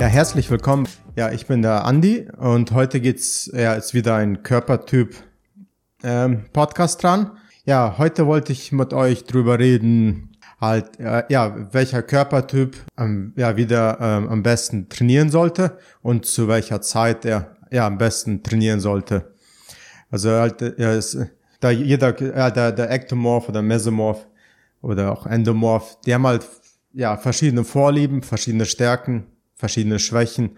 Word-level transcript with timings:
Ja, 0.00 0.06
herzlich 0.06 0.48
willkommen. 0.48 0.86
Ja, 1.16 1.32
ich 1.32 1.46
bin 1.46 1.60
der 1.60 1.84
Andi 1.84 2.28
und 2.36 2.70
heute 2.70 3.00
geht's 3.00 3.50
ja 3.52 3.74
jetzt 3.74 3.94
wieder 3.94 4.14
ein 4.14 4.44
Körpertyp 4.44 5.16
ähm, 6.04 6.44
Podcast 6.52 7.02
dran. 7.02 7.32
Ja, 7.64 7.96
heute 7.98 8.28
wollte 8.28 8.52
ich 8.52 8.70
mit 8.70 8.92
euch 8.92 9.24
drüber 9.24 9.58
reden, 9.58 10.36
halt 10.60 11.00
äh, 11.00 11.24
ja, 11.28 11.72
welcher 11.72 12.04
Körpertyp 12.04 12.76
ähm, 12.96 13.32
ja 13.34 13.56
wieder 13.56 13.98
ähm, 14.00 14.28
am 14.28 14.44
besten 14.44 14.88
trainieren 14.88 15.30
sollte 15.30 15.78
und 16.00 16.26
zu 16.26 16.46
welcher 16.46 16.80
Zeit 16.80 17.24
er 17.24 17.56
ja 17.72 17.84
am 17.84 17.98
besten 17.98 18.44
trainieren 18.44 18.78
sollte. 18.78 19.34
Also 20.12 20.30
halt 20.30 20.60
ja, 20.78 20.92
ist, 20.92 21.18
da 21.58 21.70
jeder 21.70 22.16
ja, 22.22 22.52
der, 22.52 22.70
der 22.70 22.92
Ektomorph 22.92 23.48
oder 23.48 23.62
Mesomorph 23.62 24.28
oder 24.80 25.10
auch 25.10 25.26
Endomorph, 25.26 25.98
die 26.06 26.14
haben 26.14 26.24
halt 26.24 26.46
ja 26.92 27.16
verschiedene 27.16 27.64
Vorlieben, 27.64 28.22
verschiedene 28.22 28.64
Stärken, 28.64 29.26
verschiedene 29.58 29.98
Schwächen 29.98 30.56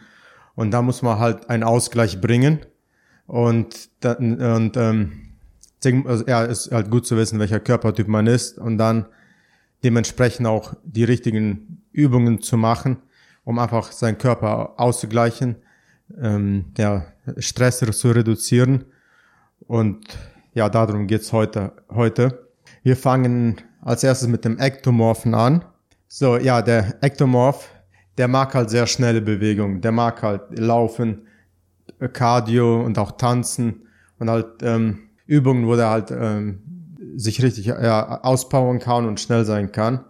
und 0.54 0.70
da 0.70 0.82
muss 0.82 1.02
man 1.02 1.18
halt 1.18 1.50
einen 1.50 1.64
Ausgleich 1.64 2.20
bringen 2.20 2.60
und 3.26 3.88
dann 4.00 4.40
und 4.40 4.76
ähm, 4.76 5.12
also, 6.06 6.26
ja, 6.26 6.45
ist 6.45 6.70
halt 6.70 6.90
gut 6.90 7.06
zu 7.06 7.16
wissen, 7.16 7.38
welcher 7.38 7.59
Körpertyp 7.59 8.06
man 8.06 8.26
ist 8.26 8.59
und 8.59 8.76
dann 8.76 9.06
dementsprechend 9.82 10.46
auch 10.46 10.74
die 10.84 11.04
richtigen 11.04 11.82
Übungen 11.92 12.42
zu 12.42 12.59
machen, 12.59 12.98
um 13.45 13.59
einfach 13.59 13.90
seinen 13.90 14.18
Körper 14.18 14.74
auszugleichen, 14.78 15.56
ähm, 16.20 16.66
ja, 16.76 17.06
Stress 17.38 17.78
zu 17.78 18.10
reduzieren 18.10 18.84
und 19.66 20.04
ja, 20.52 20.68
darum 20.68 21.06
geht's 21.06 21.32
heute, 21.32 21.73
heute. 21.90 22.46
Wir 22.82 22.96
fangen 22.96 23.60
als 23.80 24.04
erstes 24.04 24.28
mit 24.28 24.45
dem 24.45 24.59
Ektomorphen 24.59 25.34
an. 25.34 25.64
So, 26.09 26.37
ja, 26.37 26.60
der 26.60 27.02
Ektomorph, 27.02 27.68
der 28.20 28.29
mag 28.29 28.55
halt 28.55 28.69
sehr 28.69 28.87
schnelle 28.87 29.23
Bewegungen. 29.23 29.80
Der 29.80 29.93
mag 29.93 30.23
halt 30.23 30.59
laufen, 30.59 31.23
Cardio 32.13 32.85
und 32.85 32.99
auch 32.99 33.13
tanzen 33.13 33.87
und 34.18 34.29
halt 34.29 34.63
ähm, 34.63 35.09
Übungen, 35.24 35.66
wo 35.66 35.74
der 35.74 35.88
halt 35.88 36.10
ähm, 36.10 36.60
sich 37.16 37.43
richtig 37.43 37.65
ja, 37.65 38.21
auspowern 38.21 38.79
kann 38.79 39.07
und 39.07 39.21
schnell 39.21 39.46
sein 39.46 39.73
kann. 39.73 40.04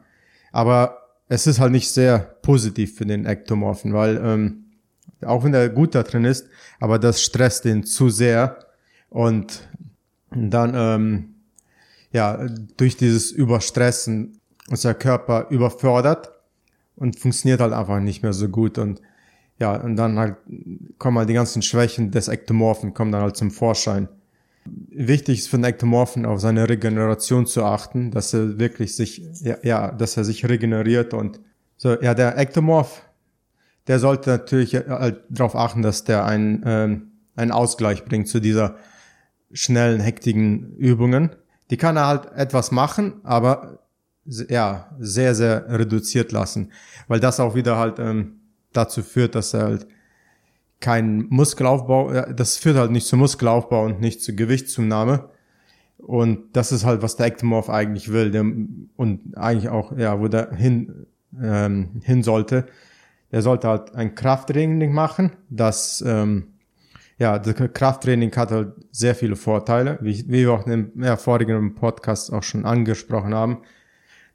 Aber 0.51 0.99
es 1.29 1.47
ist 1.47 1.61
halt 1.61 1.71
nicht 1.71 1.89
sehr 1.89 2.19
positiv 2.19 2.97
für 2.97 3.07
den 3.07 3.27
Ektomorphen, 3.27 3.95
weil 3.95 4.21
ähm, 4.21 4.65
auch 5.25 5.45
wenn 5.45 5.55
er 5.55 5.69
gut 5.69 5.95
da 5.95 6.03
drin 6.03 6.25
ist, 6.25 6.49
aber 6.81 6.99
das 6.99 7.23
stresst 7.23 7.65
ihn 7.65 7.85
zu 7.85 8.09
sehr 8.09 8.59
und 9.09 9.69
dann 10.33 10.73
ähm, 10.75 11.35
ja 12.13 12.45
durch 12.77 12.97
dieses 12.97 13.31
Überstressen 13.31 14.41
der 14.69 14.95
Körper 14.95 15.47
überfordert 15.51 16.33
und 17.01 17.19
funktioniert 17.19 17.61
halt 17.61 17.73
einfach 17.73 17.99
nicht 17.99 18.23
mehr 18.23 18.33
so 18.33 18.49
gut 18.49 18.79
und 18.79 19.01
ja 19.59 19.75
und 19.77 19.97
dann 19.97 20.19
halt 20.19 20.37
kommen 20.99 21.19
halt 21.19 21.29
die 21.29 21.35
ganzen 21.35 21.63
Schwächen 21.63 22.13
des 22.13 22.29
Ektomorphen 22.29 22.95
kommen 22.95 23.11
dann 23.11 23.23
halt 23.23 23.37
zum 23.37 23.51
Vorschein. 23.51 24.09
Wichtig 24.65 25.39
ist 25.41 25.49
für 25.49 25.57
den 25.57 25.65
Ektomorphen 25.65 26.27
auf 26.27 26.41
seine 26.41 26.69
Regeneration 26.69 27.47
zu 27.47 27.65
achten, 27.65 28.11
dass 28.11 28.33
er 28.35 28.59
wirklich 28.59 28.95
sich 28.95 29.23
ja, 29.43 29.57
ja 29.63 29.91
dass 29.91 30.17
er 30.17 30.25
sich 30.25 30.49
regeneriert 30.49 31.15
und 31.15 31.41
so 31.77 32.01
ja 32.01 32.15
der 32.15 32.39
Ektomorph 32.39 33.03
der 33.87 33.99
sollte 33.99 34.31
natürlich 34.31 34.77
halt 34.77 35.25
darauf 35.31 35.57
achten, 35.57 35.83
dass 35.83 36.05
der 36.05 36.25
einen 36.25 36.63
ähm, 36.65 37.11
einen 37.35 37.51
Ausgleich 37.51 38.05
bringt 38.05 38.29
zu 38.29 38.41
dieser 38.41 38.77
schnellen, 39.53 40.01
hektigen 40.01 40.77
Übungen. 40.77 41.31
Die 41.71 41.77
kann 41.77 41.97
er 41.97 42.07
halt 42.07 42.33
etwas 42.35 42.71
machen, 42.71 43.21
aber 43.25 43.81
ja, 44.49 44.91
sehr, 44.99 45.35
sehr 45.35 45.69
reduziert 45.69 46.33
lassen. 46.33 46.73
Weil 47.09 47.21
das 47.21 47.41
auch 47.41 47.55
wieder 47.55 47.77
halt 47.77 47.99
ähm, 47.99 48.41
dazu 48.73 49.03
führt, 49.03 49.35
dass 49.35 49.55
er 49.55 49.63
halt 49.63 49.87
kein 50.81 51.27
Muskelaufbau, 51.29 52.33
das 52.33 52.57
führt 52.57 52.77
halt 52.77 52.91
nicht 52.91 53.07
zu 53.07 53.17
Muskelaufbau 53.17 53.85
und 53.85 54.01
nicht 54.01 54.23
zu 54.23 54.35
Gewichtszunahme. 54.35 55.29
Und 55.99 56.57
das 56.57 56.73
ist 56.73 56.85
halt, 56.85 57.03
was 57.03 57.17
der 57.17 57.27
Ectomorph 57.27 57.69
eigentlich 57.69 58.11
will 58.11 58.31
der, 58.31 58.43
und 58.97 59.37
eigentlich 59.37 59.69
auch, 59.69 59.97
ja, 59.97 60.19
wo 60.19 60.29
der 60.29 60.55
hin, 60.55 61.07
ähm, 61.41 62.01
hin 62.03 62.23
sollte. 62.23 62.67
Der 63.31 63.43
sollte 63.43 63.69
halt 63.69 63.95
ein 63.95 64.15
Krafttraining 64.15 64.93
machen, 64.93 65.33
das 65.51 66.03
ähm, 66.07 66.55
ja, 67.21 67.39
das 67.39 67.55
Krafttraining 67.55 68.35
hat 68.35 68.51
halt 68.51 68.73
sehr 68.91 69.15
viele 69.15 69.37
Vorteile, 69.37 69.99
wie, 70.01 70.25
wie 70.27 70.41
wir 70.41 70.53
auch 70.53 70.65
dem 70.65 70.91
ja, 70.97 71.19
vorigen 71.19 71.75
Podcast 71.75 72.33
auch 72.33 72.43
schon 72.43 72.65
angesprochen 72.65 73.35
haben. 73.35 73.59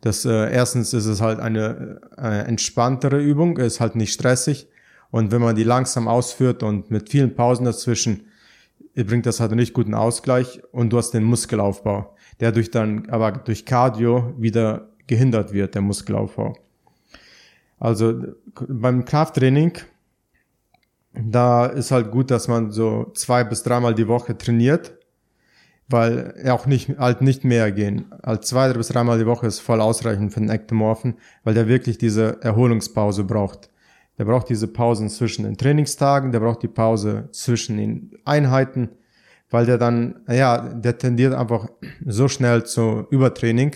Das 0.05 0.23
äh, 0.23 0.51
erstens 0.53 0.93
ist 0.93 1.07
es 1.07 1.19
halt 1.19 1.39
eine 1.39 1.99
äh, 2.15 2.45
entspanntere 2.47 3.19
Übung, 3.19 3.57
ist 3.57 3.79
halt 3.79 3.95
nicht 3.95 4.13
stressig. 4.13 4.67
Und 5.09 5.31
wenn 5.31 5.41
man 5.41 5.55
die 5.55 5.63
langsam 5.63 6.07
ausführt 6.07 6.61
und 6.61 6.91
mit 6.91 7.09
vielen 7.09 7.35
Pausen 7.35 7.65
dazwischen, 7.65 8.27
bringt 8.93 9.25
das 9.25 9.39
halt 9.39 9.51
einen 9.51 9.59
nicht 9.59 9.73
guten 9.73 9.95
Ausgleich. 9.95 10.61
Und 10.71 10.91
du 10.91 10.97
hast 10.97 11.11
den 11.11 11.23
Muskelaufbau, 11.23 12.15
der 12.39 12.51
durch 12.51 12.69
dann 12.69 13.09
aber 13.09 13.31
durch 13.31 13.65
Cardio 13.65 14.35
wieder 14.37 14.89
gehindert 15.07 15.53
wird, 15.53 15.73
der 15.73 15.81
Muskelaufbau. 15.81 16.55
Also 17.79 18.35
beim 18.67 19.05
Krafttraining 19.05 19.73
da 21.17 21.65
ist 21.65 21.91
halt 21.91 22.11
gut, 22.11 22.29
dass 22.29 22.47
man 22.47 22.71
so 22.71 23.11
zwei 23.15 23.43
bis 23.43 23.63
dreimal 23.63 23.95
die 23.95 24.07
Woche 24.07 24.37
trainiert, 24.37 24.93
weil 25.87 26.33
auch 26.49 26.65
nicht, 26.65 26.97
halt 26.97 27.21
nicht 27.21 27.43
mehr 27.43 27.71
gehen. 27.71 28.05
Halt 28.23 28.45
zwei 28.45 28.71
bis 28.73 28.87
dreimal 28.87 29.19
die 29.19 29.25
Woche 29.25 29.47
ist 29.47 29.59
voll 29.59 29.81
ausreichend 29.81 30.33
für 30.33 30.39
den 30.39 30.49
Ektomorphen, 30.49 31.15
weil 31.43 31.53
der 31.53 31.67
wirklich 31.67 31.97
diese 31.97 32.41
Erholungspause 32.41 33.23
braucht. 33.23 33.69
Der 34.17 34.25
braucht 34.25 34.49
diese 34.49 34.67
Pausen 34.67 35.09
zwischen 35.09 35.43
den 35.43 35.57
Trainingstagen, 35.57 36.31
der 36.31 36.39
braucht 36.39 36.63
die 36.63 36.67
Pause 36.67 37.29
zwischen 37.31 37.77
den 37.77 38.17
Einheiten, 38.23 38.89
weil 39.49 39.65
der 39.65 39.77
dann, 39.77 40.21
ja, 40.27 40.57
der 40.57 40.97
tendiert 40.97 41.33
einfach 41.33 41.67
so 42.05 42.27
schnell 42.27 42.63
zu 42.63 43.05
Übertraining, 43.09 43.75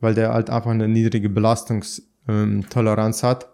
weil 0.00 0.14
der 0.14 0.32
halt 0.32 0.50
einfach 0.50 0.70
eine 0.70 0.88
niedrige 0.88 1.28
Belastungstoleranz 1.28 3.22
hat 3.22 3.48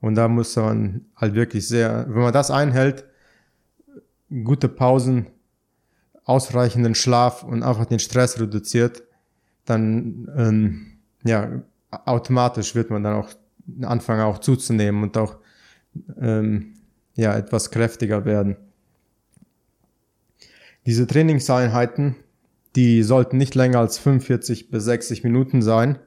und 0.00 0.14
da 0.14 0.28
muss 0.28 0.56
man 0.56 1.06
halt 1.14 1.34
wirklich 1.34 1.68
sehr, 1.68 2.06
wenn 2.08 2.22
man 2.22 2.32
das 2.32 2.50
einhält, 2.50 3.04
gute 4.44 4.68
Pausen, 4.68 5.26
ausreichenden 6.24 6.94
Schlaf 6.94 7.42
und 7.42 7.62
einfach 7.62 7.86
den 7.86 7.98
Stress 7.98 8.38
reduziert, 8.40 9.02
dann 9.64 10.30
ähm, 10.36 10.86
ja 11.24 11.62
automatisch 11.90 12.74
wird 12.74 12.90
man 12.90 13.02
dann 13.02 13.16
auch 13.16 13.30
anfangen 13.82 14.22
auch 14.22 14.38
zuzunehmen 14.38 15.02
und 15.02 15.16
auch 15.16 15.36
ähm, 16.20 16.74
ja 17.14 17.36
etwas 17.36 17.70
kräftiger 17.70 18.24
werden. 18.24 18.56
Diese 20.86 21.06
Trainingseinheiten, 21.06 22.16
die 22.76 23.02
sollten 23.02 23.36
nicht 23.36 23.54
länger 23.54 23.80
als 23.80 23.98
45 23.98 24.70
bis 24.70 24.84
60 24.84 25.24
Minuten 25.24 25.62
sein, 25.62 25.98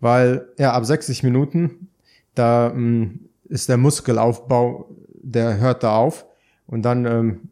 weil 0.00 0.48
ja 0.58 0.72
ab 0.72 0.84
60 0.84 1.22
Minuten 1.22 1.88
da 2.34 2.70
ähm, 2.70 3.28
ist 3.48 3.68
der 3.68 3.76
Muskelaufbau, 3.76 4.90
der 5.22 5.58
hört 5.58 5.82
da 5.82 5.96
auf 5.96 6.26
und 6.66 6.82
dann 6.82 7.04
ähm, 7.04 7.48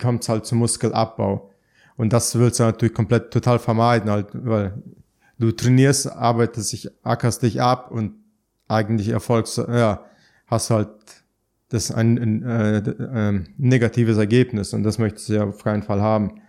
kommt 0.00 0.22
es 0.22 0.28
halt 0.28 0.46
zum 0.46 0.58
Muskelabbau. 0.58 1.50
Und 1.96 2.12
das 2.12 2.38
willst 2.38 2.60
du 2.60 2.64
natürlich 2.64 2.94
komplett 2.94 3.30
total 3.30 3.58
vermeiden, 3.58 4.10
halt, 4.10 4.28
weil 4.32 4.82
du 5.38 5.52
trainierst, 5.52 6.10
arbeitest 6.10 6.72
dich, 6.72 6.90
ackerst 7.02 7.42
dich 7.42 7.60
ab 7.60 7.90
und 7.90 8.14
eigentlich 8.68 9.08
erfolgst, 9.08 9.58
ja, 9.58 10.04
hast 10.46 10.70
halt 10.70 10.88
das 11.70 11.90
ein, 11.90 12.18
ein 12.18 12.42
äh, 12.42 12.78
äh, 12.78 13.44
negatives 13.56 14.18
Ergebnis 14.18 14.74
und 14.74 14.82
das 14.82 14.98
möchtest 14.98 15.28
du 15.28 15.34
ja 15.34 15.44
auf 15.44 15.62
keinen 15.62 15.82
Fall 15.82 16.00
haben. 16.00 16.40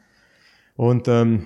Und 0.75 1.07
ähm, 1.07 1.45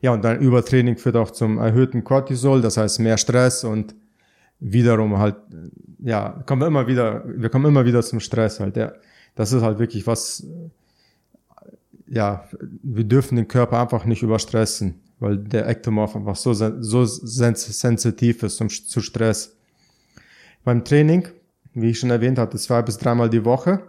ja, 0.00 0.12
und 0.12 0.24
dein 0.24 0.40
Übertraining 0.40 0.96
führt 0.96 1.16
auch 1.16 1.30
zum 1.30 1.58
erhöhten 1.58 2.04
Cortisol, 2.04 2.60
das 2.62 2.76
heißt 2.76 3.00
mehr 3.00 3.18
Stress 3.18 3.64
und 3.64 3.94
wiederum 4.60 5.18
halt, 5.18 5.36
ja, 5.98 6.42
kommen 6.46 6.62
wir 6.62 6.66
immer 6.68 6.86
wieder, 6.86 7.24
wir 7.26 7.48
kommen 7.48 7.66
immer 7.66 7.84
wieder 7.84 8.02
zum 8.02 8.20
Stress 8.20 8.60
halt, 8.60 8.76
ja. 8.76 8.92
Das 9.34 9.52
ist 9.52 9.62
halt 9.62 9.78
wirklich 9.78 10.06
was, 10.06 10.46
ja, 12.06 12.44
wir 12.82 13.04
dürfen 13.04 13.36
den 13.36 13.48
Körper 13.48 13.80
einfach 13.80 14.04
nicht 14.04 14.22
überstressen, 14.22 15.00
weil 15.18 15.38
der 15.38 15.68
Ektomorph 15.68 16.16
einfach 16.16 16.36
so, 16.36 16.52
so 16.52 17.04
sensitiv 17.04 18.42
ist 18.42 18.56
zum, 18.56 18.68
zu 18.68 19.00
Stress. 19.00 19.56
Beim 20.64 20.84
Training, 20.84 21.28
wie 21.74 21.90
ich 21.90 21.98
schon 21.98 22.10
erwähnt 22.10 22.38
hatte, 22.38 22.58
zwei 22.58 22.82
bis 22.82 22.98
dreimal 22.98 23.30
die 23.30 23.44
Woche 23.44 23.80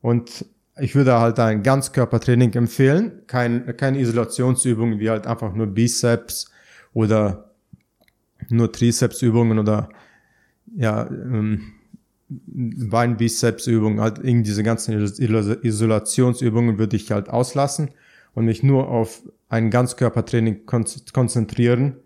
und 0.00 0.46
ich 0.78 0.94
würde 0.94 1.18
halt 1.18 1.38
ein 1.38 1.62
Ganzkörpertraining 1.62 2.52
empfehlen, 2.54 3.22
kein, 3.26 3.76
keine 3.76 3.98
Isolationsübungen 3.98 4.98
wie 4.98 5.10
halt 5.10 5.26
einfach 5.26 5.52
nur 5.54 5.66
Bizeps 5.66 6.50
oder 6.94 7.50
nur 8.48 8.72
Trizepsübungen 8.72 9.58
oder 9.58 9.90
ja, 10.76 11.06
ähm, 11.06 11.72
Beinbizepsübungen, 12.30 14.00
halt 14.00 14.18
irgendwie 14.18 14.44
diese 14.44 14.62
ganzen 14.62 14.94
Isolationsübungen 15.02 16.78
würde 16.78 16.96
ich 16.96 17.10
halt 17.10 17.28
auslassen 17.28 17.90
und 18.34 18.44
mich 18.44 18.62
nur 18.62 18.88
auf 18.88 19.22
ein 19.48 19.70
Ganzkörpertraining 19.70 20.64
konzentrieren 20.66 21.96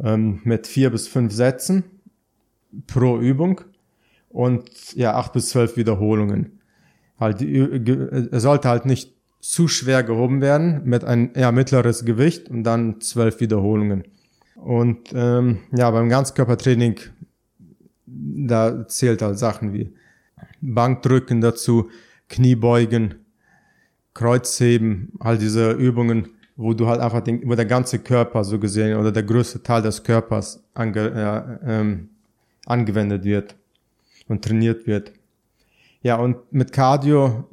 ähm, 0.00 0.40
mit 0.44 0.66
vier 0.66 0.90
bis 0.90 1.08
fünf 1.08 1.32
Sätzen 1.32 1.84
pro 2.86 3.18
Übung 3.18 3.62
und 4.28 4.94
ja, 4.94 5.14
acht 5.14 5.32
bis 5.32 5.48
zwölf 5.48 5.76
Wiederholungen. 5.76 6.60
Halt, 7.18 7.42
er 7.42 8.40
sollte 8.40 8.68
halt 8.68 8.84
nicht 8.84 9.14
zu 9.40 9.66
schwer 9.66 10.02
gehoben 10.02 10.40
werden 10.40 10.82
mit 10.84 11.04
ein 11.04 11.30
ja, 11.34 11.52
mittleres 11.52 12.04
Gewicht 12.04 12.48
und 12.48 12.64
dann 12.64 13.00
zwölf 13.00 13.40
Wiederholungen. 13.40 14.04
Und 14.56 15.12
ähm, 15.14 15.60
ja, 15.72 15.90
beim 15.90 16.08
Ganzkörpertraining, 16.08 16.96
da 18.10 18.86
zählt 18.88 19.22
halt 19.22 19.38
Sachen 19.38 19.72
wie 19.72 19.92
Bankdrücken 20.60 21.40
dazu, 21.40 21.90
Kniebeugen, 22.28 23.14
Kreuzheben, 24.14 25.12
all 25.20 25.38
diese 25.38 25.72
Übungen, 25.72 26.28
wo 26.56 26.74
du 26.74 26.88
halt 26.88 27.00
einfach 27.00 27.20
den, 27.20 27.48
wo 27.48 27.54
der 27.54 27.66
ganze 27.66 28.00
Körper 28.00 28.44
so 28.44 28.58
gesehen 28.58 28.98
oder 28.98 29.12
der 29.12 29.22
größte 29.22 29.62
Teil 29.62 29.82
des 29.82 30.02
Körpers 30.02 30.62
ange, 30.74 31.12
ja, 31.16 31.58
ähm, 31.64 32.10
angewendet 32.66 33.24
wird 33.24 33.54
und 34.26 34.44
trainiert 34.44 34.86
wird. 34.86 35.12
Ja, 36.02 36.16
und 36.16 36.52
mit 36.52 36.72
Cardio, 36.72 37.48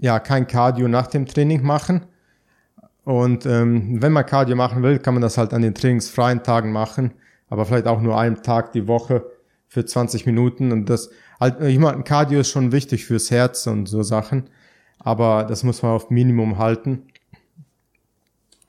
ja, 0.00 0.18
kein 0.20 0.46
Cardio 0.46 0.88
nach 0.88 1.08
dem 1.08 1.26
Training 1.26 1.62
machen. 1.62 2.02
Und 3.04 3.44
ähm, 3.46 4.00
wenn 4.00 4.12
man 4.12 4.24
Cardio 4.24 4.56
machen 4.56 4.82
will, 4.82 4.98
kann 4.98 5.14
man 5.14 5.22
das 5.22 5.36
halt 5.36 5.52
an 5.52 5.62
den 5.62 5.74
trainingsfreien 5.74 6.42
Tagen 6.42 6.72
machen, 6.72 7.12
aber 7.48 7.66
vielleicht 7.66 7.86
auch 7.86 8.00
nur 8.00 8.18
einen 8.18 8.42
Tag 8.42 8.72
die 8.72 8.88
Woche 8.88 9.24
für 9.74 9.84
20 9.84 10.24
Minuten. 10.24 10.70
Und 10.70 10.88
das, 10.88 11.10
halt, 11.40 11.60
ich 11.60 11.78
meine, 11.80 12.04
Cardio 12.04 12.40
ist 12.40 12.50
schon 12.50 12.70
wichtig 12.70 13.04
fürs 13.06 13.32
Herz 13.32 13.66
und 13.66 13.86
so 13.86 14.04
Sachen, 14.04 14.44
aber 15.00 15.42
das 15.42 15.64
muss 15.64 15.82
man 15.82 15.90
auf 15.90 16.10
Minimum 16.10 16.58
halten 16.58 17.02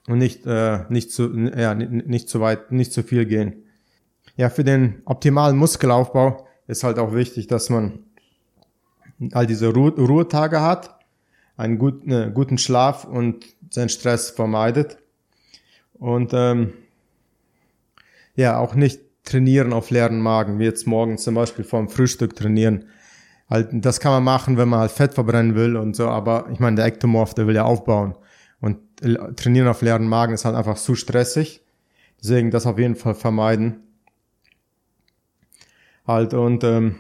und 0.08 0.18
nicht 0.18 0.48
äh, 0.48 0.80
nicht 0.90 1.12
zu 1.12 1.32
ja 1.56 1.76
nicht 1.76 2.28
zu 2.28 2.42
weit, 2.42 2.72
nicht 2.72 2.92
zu 2.92 3.04
viel 3.04 3.28
gehen. 3.28 3.64
Ja, 4.36 4.50
für 4.50 4.64
den 4.64 5.04
optimalen 5.06 5.58
Muskelaufbau 5.58 6.48
ist 6.68 6.84
halt 6.84 6.98
auch 6.98 7.14
wichtig, 7.14 7.46
dass 7.46 7.70
man 7.70 8.00
all 9.32 9.46
diese 9.46 9.72
Ruhe, 9.72 9.92
Ruhetage 9.92 10.60
hat, 10.60 11.00
einen 11.56 11.78
guten, 11.78 12.12
äh, 12.12 12.32
guten 12.34 12.58
Schlaf 12.58 13.06
und 13.06 13.46
seinen 13.70 13.90
Stress 13.90 14.32
vermeidet. 14.32 14.98
Und 15.94 16.32
ähm, 16.34 16.74
ja, 18.36 18.58
auch 18.58 18.74
nicht 18.74 19.05
trainieren 19.26 19.74
auf 19.74 19.90
leeren 19.90 20.20
Magen, 20.20 20.60
wie 20.60 20.64
jetzt 20.66 20.88
morgens 20.88 21.24
zum 21.24 21.36
Beispiel 21.36 21.66
vorm 21.66 21.90
Frühstück 21.90 22.36
trainieren. 22.36 22.86
Halt, 23.50 23.70
das 23.74 24.00
kann 24.00 24.12
man 24.12 24.24
machen, 24.24 24.58
wenn 24.58 24.70
man 24.70 24.80
halt 24.80 24.92
Fett 24.92 25.14
verbrennen 25.14 25.56
will 25.56 25.76
und 25.76 25.96
so, 25.96 26.08
aber 26.08 26.48
ich 26.52 26.60
meine, 26.60 26.78
der 26.78 26.86
Ektomorph, 26.86 27.34
der 27.34 27.48
will 27.48 27.56
ja 27.56 27.64
aufbauen. 27.64 28.16
Und 28.60 28.80
trainieren 29.36 29.68
auf 29.68 29.82
leeren 29.82 30.08
Magen 30.08 30.34
ist 30.34 30.46
halt 30.46 30.56
einfach 30.56 30.78
zu 30.78 30.96
stressig. 30.96 31.62
Deswegen 32.22 32.50
das 32.50 32.66
auf 32.66 32.80
jeden 32.80 32.96
Fall 32.96 33.14
vermeiden. 33.14 33.84
Halt 36.08 36.34
und 36.34 36.64
ähm, 36.64 36.96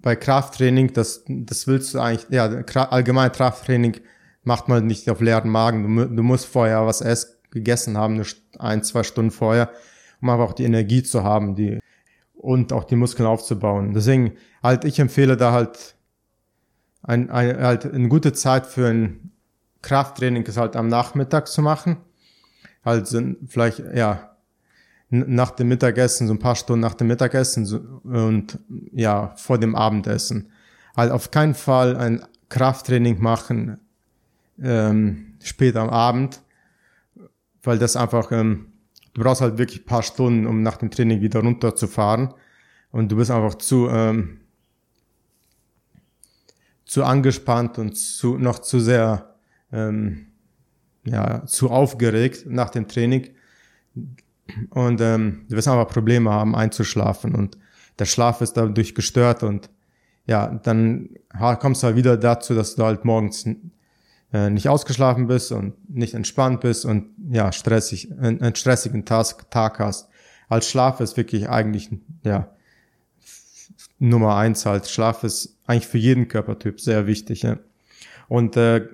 bei 0.00 0.16
Krafttraining, 0.16 0.92
das, 0.92 1.24
das 1.26 1.66
willst 1.66 1.94
du 1.94 2.00
eigentlich, 2.00 2.26
ja, 2.30 2.46
allgemein 2.90 3.32
Krafttraining 3.32 4.00
macht 4.42 4.68
man 4.68 4.86
nicht 4.86 5.10
auf 5.10 5.20
leeren 5.20 5.50
Magen. 5.50 5.96
Du, 5.96 6.04
du 6.06 6.22
musst 6.22 6.46
vorher 6.46 6.86
was 6.86 7.00
essen, 7.00 7.34
gegessen 7.50 7.96
haben, 7.96 8.22
ein, 8.58 8.82
zwei 8.82 9.02
Stunden 9.02 9.30
vorher, 9.30 9.70
um 10.20 10.30
aber 10.30 10.44
auch 10.44 10.52
die 10.52 10.64
Energie 10.64 11.02
zu 11.02 11.24
haben, 11.24 11.54
die, 11.54 11.78
und 12.34 12.72
auch 12.72 12.84
die 12.84 12.96
Muskeln 12.96 13.26
aufzubauen. 13.26 13.92
Deswegen 13.94 14.32
halt, 14.62 14.84
ich 14.84 14.98
empfehle 14.98 15.36
da 15.36 15.52
halt 15.52 15.96
ein, 17.02 17.30
ein, 17.30 17.58
halt 17.58 17.92
eine 17.92 18.08
gute 18.08 18.32
Zeit 18.32 18.66
für 18.66 18.88
ein 18.88 19.32
Krafttraining 19.82 20.44
ist 20.44 20.56
halt 20.56 20.76
am 20.76 20.88
Nachmittag 20.88 21.48
zu 21.48 21.62
machen. 21.62 21.98
Halt 22.84 23.06
sind 23.06 23.50
vielleicht, 23.50 23.82
ja, 23.94 24.36
nach 25.10 25.52
dem 25.52 25.68
Mittagessen, 25.68 26.26
so 26.26 26.34
ein 26.34 26.38
paar 26.38 26.56
Stunden 26.56 26.80
nach 26.80 26.94
dem 26.94 27.06
Mittagessen 27.06 27.64
so, 27.64 27.78
und 28.02 28.58
ja, 28.92 29.34
vor 29.36 29.58
dem 29.58 29.74
Abendessen. 29.74 30.50
Halt 30.96 31.12
auf 31.12 31.30
keinen 31.30 31.54
Fall 31.54 31.96
ein 31.96 32.22
Krafttraining 32.48 33.20
machen 33.20 33.78
ähm, 34.60 35.34
später 35.42 35.80
am 35.80 35.90
Abend, 35.90 36.40
weil 37.62 37.78
das 37.78 37.96
einfach, 37.96 38.32
ähm, 38.32 38.67
du 39.18 39.24
brauchst 39.24 39.40
halt 39.40 39.58
wirklich 39.58 39.84
paar 39.84 40.02
Stunden, 40.02 40.46
um 40.46 40.62
nach 40.62 40.76
dem 40.76 40.90
Training 40.90 41.20
wieder 41.20 41.40
runterzufahren. 41.40 42.34
Und 42.92 43.10
du 43.10 43.16
bist 43.16 43.30
einfach 43.30 43.56
zu, 43.56 43.88
ähm, 43.88 44.40
zu 46.84 47.04
angespannt 47.04 47.78
und 47.78 47.96
zu, 47.96 48.38
noch 48.38 48.60
zu 48.60 48.78
sehr 48.78 49.34
ähm, 49.72 50.28
ja, 51.04 51.44
zu 51.46 51.70
aufgeregt 51.70 52.46
nach 52.46 52.70
dem 52.70 52.86
Training. 52.86 53.30
Und 54.70 55.00
ähm, 55.00 55.46
du 55.48 55.56
wirst 55.56 55.68
einfach 55.68 55.88
Probleme 55.88 56.30
haben 56.30 56.54
einzuschlafen. 56.54 57.34
Und 57.34 57.58
der 57.98 58.04
Schlaf 58.04 58.40
ist 58.40 58.52
dadurch 58.52 58.94
gestört. 58.94 59.42
Und 59.42 59.68
ja, 60.26 60.46
dann 60.62 61.10
kommst 61.58 61.82
du 61.82 61.88
halt 61.88 61.96
wieder 61.96 62.16
dazu, 62.16 62.54
dass 62.54 62.76
du 62.76 62.84
halt 62.84 63.04
morgens 63.04 63.46
äh, 64.32 64.50
nicht 64.50 64.68
ausgeschlafen 64.68 65.26
bist 65.26 65.52
und 65.52 65.74
nicht 65.88 66.14
entspannt 66.14 66.60
bist 66.60 66.84
und 66.84 67.10
ja, 67.30 67.52
stressig, 67.52 68.10
einen, 68.12 68.42
einen 68.42 68.54
stressigen 68.54 69.04
Tag, 69.04 69.50
Tag 69.50 69.78
hast. 69.78 70.08
Als 70.48 70.68
Schlaf 70.68 71.00
ist 71.00 71.16
wirklich 71.16 71.48
eigentlich, 71.48 71.90
ja, 72.24 72.50
Nummer 73.98 74.36
eins 74.36 74.64
halt. 74.64 74.86
Schlaf 74.88 75.24
ist 75.24 75.56
eigentlich 75.66 75.86
für 75.86 75.98
jeden 75.98 76.28
Körpertyp 76.28 76.80
sehr 76.80 77.06
wichtig. 77.06 77.42
Ja. 77.42 77.58
Und 78.28 78.56
äh, 78.56 78.86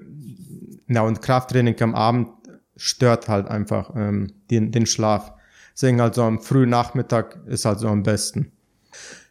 ja, 0.88 1.02
und 1.02 1.22
Krafttraining 1.22 1.81
am 1.82 1.94
Abend 1.94 2.28
stört 2.76 3.28
halt 3.28 3.48
einfach 3.48 3.92
ähm, 3.94 4.32
den, 4.50 4.72
den 4.72 4.86
Schlaf. 4.86 5.32
Deswegen 5.75 6.00
halt 6.00 6.14
so 6.14 6.22
am 6.22 6.40
frühen 6.40 6.70
Nachmittag 6.70 7.38
ist 7.46 7.64
halt 7.64 7.81
so 7.81 7.88
am 7.88 8.02
besten. 8.02 8.52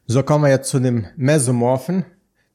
So 0.05 0.23
kommen 0.23 0.43
wir 0.43 0.49
jetzt 0.49 0.69
zu 0.69 0.79
dem 0.79 1.05
Mesomorphen. 1.15 2.05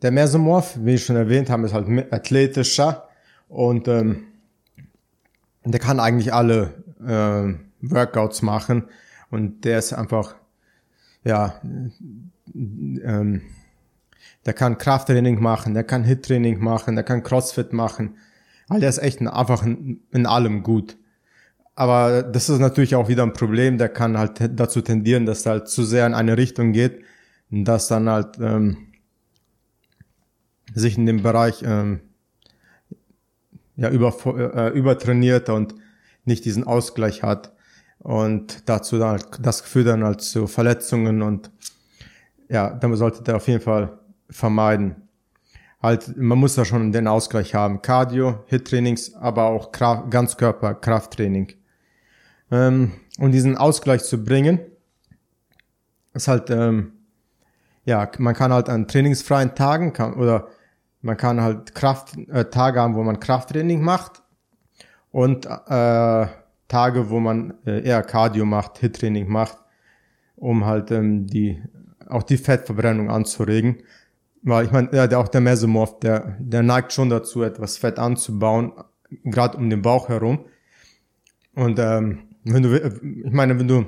Der 0.03 0.11
Mesomorph, 0.11 0.79
wie 0.81 0.95
ich 0.95 1.05
schon 1.05 1.17
erwähnt 1.17 1.50
habe, 1.50 1.67
ist 1.67 1.73
halt 1.73 2.12
athletischer 2.12 3.08
und 3.49 3.89
ähm, 3.89 4.25
der 5.65 5.81
kann 5.81 6.00
eigentlich 6.00 6.33
alle 6.33 6.75
äh, 7.00 7.55
Workouts 7.81 8.43
machen. 8.43 8.85
Und 9.31 9.65
der 9.65 9.79
ist 9.79 9.93
einfach, 9.93 10.35
ja, 11.25 11.61
ähm, 12.55 13.43
der 14.47 14.55
kann 14.55 14.79
Krafttraining 14.79 15.41
machen, 15.41 15.75
der 15.75 15.85
kann 15.85 16.05
Hit-Training 16.05 16.59
machen, 16.61 16.95
der 16.95 17.05
kann 17.05 17.23
Crossfit 17.23 17.73
machen, 17.73 18.17
weil 18.69 18.81
der 18.81 18.89
ist 18.89 18.99
echt 18.99 19.21
einfach 19.21 19.62
in, 19.65 20.00
in 20.12 20.27
allem 20.27 20.62
gut. 20.62 20.97
Aber 21.75 22.23
das 22.23 22.49
ist 22.49 22.59
natürlich 22.59 22.95
auch 22.95 23.09
wieder 23.09 23.23
ein 23.23 23.35
Problem, 23.35 23.79
der 23.79 23.89
kann 23.89 24.19
halt 24.19 24.59
dazu 24.59 24.81
tendieren, 24.81 25.27
dass 25.27 25.47
er 25.47 25.53
halt 25.53 25.69
zu 25.69 25.85
sehr 25.85 26.07
in 26.07 26.14
eine 26.14 26.37
Richtung 26.37 26.73
geht, 26.73 27.02
dass 27.50 27.88
dann 27.88 28.09
halt 28.09 28.38
ähm, 28.40 28.88
sich 30.75 30.97
in 30.99 31.07
dem 31.07 31.23
Bereich 31.23 31.62
ähm, 31.64 32.00
ja 33.78 33.88
über, 33.88 34.14
äh, 34.26 34.78
übertrainiert 34.78 35.49
und 35.49 35.75
nicht 36.26 36.44
diesen 36.44 36.64
Ausgleich 36.64 37.23
hat 37.23 37.54
und 37.99 38.68
dazu 38.68 38.99
dann 38.99 39.12
halt, 39.12 39.26
das 39.40 39.62
führt 39.62 39.87
dann 39.87 40.04
halt 40.04 40.20
zu 40.20 40.47
Verletzungen 40.47 41.23
und 41.23 41.50
ja, 42.50 42.68
damit 42.70 42.99
sollte 42.99 43.23
der 43.23 43.37
auf 43.37 43.49
jeden 43.49 43.62
Fall 43.62 43.99
vermeiden 44.28 45.08
halt, 45.82 46.16
man 46.16 46.38
muss 46.38 46.54
da 46.54 46.64
schon 46.64 46.92
den 46.92 47.06
Ausgleich 47.06 47.54
haben. 47.54 47.82
Cardio, 47.82 48.44
Hit-Trainings, 48.47 49.14
aber 49.14 49.44
auch 49.44 49.73
Kraft, 49.73 50.11
Ganzkörper, 50.11 50.75
Krafttraining. 50.75 51.52
Ähm, 52.50 52.92
um 53.18 53.32
diesen 53.32 53.56
Ausgleich 53.56 54.02
zu 54.02 54.23
bringen, 54.25 54.61
ist 56.14 56.28
halt, 56.28 56.50
ähm, 56.50 56.92
ja, 57.85 58.11
man 58.18 58.35
kann 58.35 58.52
halt 58.52 58.68
an 58.68 58.88
trainingsfreien 58.88 59.54
Tagen 59.54 59.92
kann, 59.92 60.14
oder 60.14 60.49
man 61.00 61.17
kann 61.17 61.40
halt 61.40 61.75
Kraft, 61.75 62.17
äh, 62.28 62.47
Tage 62.47 62.81
haben, 62.81 62.95
wo 62.95 63.02
man 63.02 63.21
Krafttraining 63.21 63.83
macht 63.83 64.23
und 65.11 65.47
äh, 65.47 66.26
Tage, 66.69 67.11
wo 67.11 67.21
man 67.21 67.55
äh, 67.67 67.83
eher 67.83 68.02
Cardio 68.02 68.45
macht, 68.45 68.78
Hit-Training 68.78 69.28
macht, 69.28 69.59
um 70.37 70.67
halt 70.67 70.90
ähm, 70.90 71.26
die 71.26 71.62
auch 72.09 72.23
die 72.23 72.37
Fettverbrennung 72.37 73.11
anzuregen. 73.11 73.83
Weil 74.43 74.64
ich 74.64 74.71
meine, 74.71 74.88
ja, 74.93 75.07
der, 75.07 75.19
auch 75.19 75.28
der 75.28 75.40
Mesomorph, 75.40 75.99
der, 76.00 76.37
der 76.38 76.62
neigt 76.62 76.93
schon 76.93 77.11
dazu, 77.11 77.43
etwas 77.43 77.76
Fett 77.76 77.99
anzubauen, 77.99 78.73
gerade 79.25 79.57
um 79.59 79.69
den 79.69 79.83
Bauch 79.83 80.09
herum. 80.09 80.47
Und 81.55 81.78
ähm, 81.78 82.28
wenn 82.45 82.62
du, 82.62 82.75
ich 82.75 83.33
meine, 83.33 83.59
wenn 83.59 83.69
du 83.69 83.87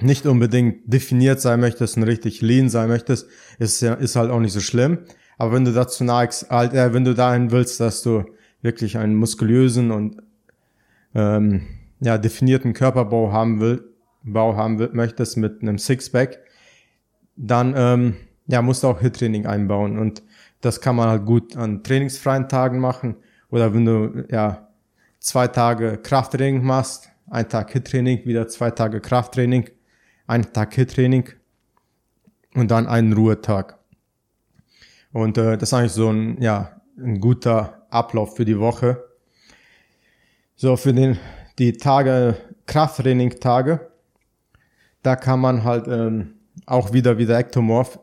nicht 0.00 0.26
unbedingt 0.26 0.92
definiert 0.92 1.40
sein 1.40 1.60
möchtest 1.60 1.96
und 1.96 2.02
richtig 2.04 2.42
lean 2.42 2.68
sein 2.68 2.88
möchtest, 2.88 3.28
ist 3.58 3.80
ja 3.80 3.94
ist 3.94 4.16
halt 4.16 4.30
auch 4.30 4.40
nicht 4.40 4.52
so 4.52 4.60
schlimm. 4.60 4.98
Aber 5.38 5.52
wenn 5.52 5.64
du 5.64 5.72
dazu 5.72 6.04
neigst, 6.04 6.50
halt, 6.50 6.72
äh, 6.72 6.92
wenn 6.92 7.04
du 7.04 7.14
dahin 7.14 7.50
willst, 7.50 7.80
dass 7.80 8.02
du 8.02 8.24
wirklich 8.62 8.98
einen 8.98 9.14
muskulösen 9.14 9.90
und 9.90 10.22
ähm, 11.14 11.66
ja 12.00 12.18
definierten 12.18 12.72
Körperbau 12.72 13.32
haben 13.32 13.60
will, 13.60 13.84
Bau 14.22 14.56
haben 14.56 14.78
will, 14.78 14.90
möchtest 14.92 15.36
mit 15.36 15.62
einem 15.62 15.78
Sixpack, 15.78 16.40
dann 17.36 17.74
ähm, 17.76 18.16
ja, 18.48 18.60
musst 18.60 18.82
du 18.82 18.88
auch 18.88 19.00
Hit-Training 19.00 19.46
einbauen 19.46 19.98
und 19.98 20.22
das 20.60 20.80
kann 20.80 20.96
man 20.96 21.08
halt 21.08 21.26
gut 21.26 21.56
an 21.56 21.84
trainingsfreien 21.84 22.48
Tagen 22.48 22.80
machen 22.80 23.16
oder 23.50 23.72
wenn 23.72 23.84
du 23.84 24.24
ja 24.30 24.68
zwei 25.20 25.46
Tage 25.46 25.98
Krafttraining 25.98 26.64
machst, 26.64 27.08
ein 27.28 27.48
Tag 27.48 27.70
Hit-Training, 27.70 28.24
wieder 28.24 28.48
zwei 28.48 28.70
Tage 28.70 29.00
Krafttraining, 29.00 29.68
ein 30.26 30.52
Tag 30.52 30.74
Hit-Training 30.74 31.28
und 32.54 32.70
dann 32.70 32.86
einen 32.86 33.12
Ruhetag. 33.12 33.75
Und 35.16 35.38
äh, 35.38 35.56
das 35.56 35.70
ist 35.70 35.72
eigentlich 35.72 35.92
so 35.92 36.10
ein, 36.10 36.42
ja, 36.42 36.82
ein 36.98 37.20
guter 37.20 37.86
Ablauf 37.88 38.36
für 38.36 38.44
die 38.44 38.58
Woche. 38.58 39.02
So, 40.56 40.76
für 40.76 40.92
den, 40.92 41.18
die 41.58 41.72
Tage, 41.72 42.36
Krafttraining-Tage, 42.66 43.80
da 45.02 45.16
kann 45.16 45.40
man 45.40 45.64
halt 45.64 45.88
ähm, 45.88 46.34
auch 46.66 46.92
wieder 46.92 47.16
wie 47.16 47.24
der 47.24 47.38
Ektomorph 47.38 47.98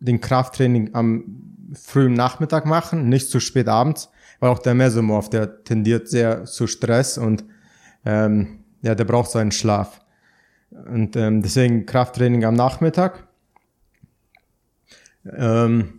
den 0.00 0.22
Krafttraining 0.22 0.94
am 0.94 1.66
frühen 1.74 2.14
Nachmittag 2.14 2.64
machen, 2.64 3.10
nicht 3.10 3.28
zu 3.28 3.40
spät 3.40 3.68
abends, 3.68 4.08
weil 4.40 4.48
auch 4.48 4.60
der 4.60 4.72
Mesomorph, 4.72 5.28
der 5.28 5.64
tendiert 5.64 6.08
sehr 6.08 6.46
zu 6.46 6.66
Stress 6.66 7.18
und 7.18 7.44
ähm, 8.06 8.60
ja, 8.80 8.94
der 8.94 9.04
braucht 9.04 9.30
seinen 9.30 9.52
Schlaf. 9.52 10.00
Und 10.70 11.14
ähm, 11.14 11.42
deswegen 11.42 11.84
Krafttraining 11.84 12.46
am 12.46 12.54
Nachmittag. 12.54 13.28
Ähm, 15.30 15.98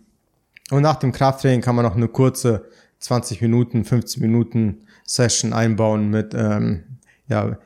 und 0.72 0.82
nach 0.82 0.98
dem 0.98 1.12
Krafttraining 1.12 1.62
kann 1.62 1.76
man 1.76 1.86
noch 1.86 1.96
eine 1.96 2.08
kurze 2.08 2.66
20 3.00 3.42
Minuten, 3.42 3.86
15 3.86 4.22
Minuten 4.22 4.86
Session 5.06 5.54
einbauen 5.54 6.10
mit 6.10 6.34
ähm, 6.36 6.84
ja, 7.28 7.58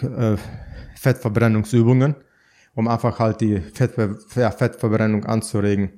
äh, 0.00 0.36
Fettverbrennungsübungen, 0.94 2.14
um 2.74 2.88
einfach 2.88 3.18
halt 3.18 3.40
die 3.40 3.60
Fettver 3.60 4.16
ja, 4.34 4.50
Fettverbrennung 4.50 5.24
anzuregen. 5.24 5.90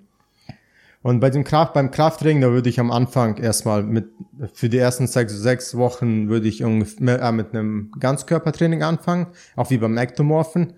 Und 1.03 1.21
bei 1.21 1.31
dem 1.31 1.45
Kraft, 1.45 1.75
beim 1.75 1.91
Krafttraining, 1.91 2.41
da 2.41 2.51
würde 2.51 2.69
ich 2.69 2.81
am 2.81 2.91
Anfang 2.91 3.37
erstmal 3.37 3.85
mit, 3.85 4.09
für 4.53 4.69
die 4.69 4.79
ersten 4.79 5.07
sechs, 5.07 5.33
sechs 5.33 5.77
Wochen 5.77 6.29
würde 6.29 6.49
ich 6.49 6.65
ungefähr 6.65 7.23
äh, 7.23 7.33
mit 7.33 7.55
einem 7.55 7.93
Ganzkörpertraining 7.99 8.83
anfangen, 8.83 9.29
auch 9.55 9.71
wie 9.71 9.79
beim 9.79 9.97
Ektomorphen, 9.97 10.73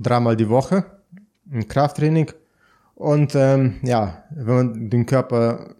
dreimal 0.00 0.36
die 0.36 0.48
Woche, 0.48 0.84
ein 1.50 1.68
Krafttraining. 1.68 2.32
Und 3.02 3.34
ähm, 3.34 3.80
ja, 3.82 4.22
wenn 4.30 4.54
man 4.54 4.88
den 4.90 5.06
Körper 5.06 5.74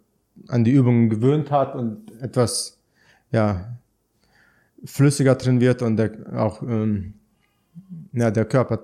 an 0.49 0.64
die 0.64 0.73
Übungen 0.73 1.09
gewöhnt 1.09 1.52
hat 1.52 1.76
und 1.76 2.11
etwas 2.21 2.83
ja, 3.31 3.79
flüssiger 4.85 5.37
drin 5.37 5.61
wird 5.61 5.83
und 5.83 5.99
der, 5.99 6.11
auch 6.35 6.62
ähm, 6.62 7.14
ja, 8.12 8.33
der 8.33 8.45
Körper 8.45 8.81